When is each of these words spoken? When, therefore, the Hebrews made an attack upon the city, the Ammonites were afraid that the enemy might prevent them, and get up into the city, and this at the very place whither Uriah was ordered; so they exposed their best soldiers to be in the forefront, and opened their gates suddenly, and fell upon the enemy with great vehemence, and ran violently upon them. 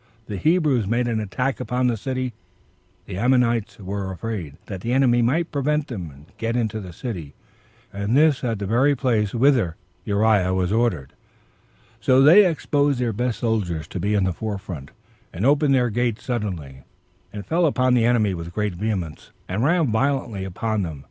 When, 0.00 0.06
therefore, 0.06 0.34
the 0.44 0.50
Hebrews 0.50 0.86
made 0.86 1.08
an 1.08 1.20
attack 1.20 1.60
upon 1.60 1.86
the 1.88 1.96
city, 1.98 2.32
the 3.04 3.18
Ammonites 3.18 3.78
were 3.78 4.10
afraid 4.10 4.56
that 4.64 4.80
the 4.80 4.94
enemy 4.94 5.20
might 5.20 5.52
prevent 5.52 5.88
them, 5.88 6.10
and 6.10 6.24
get 6.38 6.56
up 6.56 6.60
into 6.62 6.80
the 6.80 6.94
city, 6.94 7.34
and 7.92 8.16
this 8.16 8.42
at 8.42 8.60
the 8.60 8.64
very 8.64 8.96
place 8.96 9.34
whither 9.34 9.76
Uriah 10.06 10.54
was 10.54 10.72
ordered; 10.72 11.12
so 12.00 12.22
they 12.22 12.46
exposed 12.50 12.98
their 12.98 13.12
best 13.12 13.40
soldiers 13.40 13.86
to 13.88 14.00
be 14.00 14.14
in 14.14 14.24
the 14.24 14.32
forefront, 14.32 14.90
and 15.34 15.44
opened 15.44 15.74
their 15.74 15.90
gates 15.90 16.24
suddenly, 16.24 16.82
and 17.30 17.44
fell 17.44 17.66
upon 17.66 17.92
the 17.92 18.06
enemy 18.06 18.32
with 18.32 18.54
great 18.54 18.72
vehemence, 18.76 19.32
and 19.50 19.64
ran 19.64 19.92
violently 19.92 20.44
upon 20.46 20.80
them. 20.80 21.04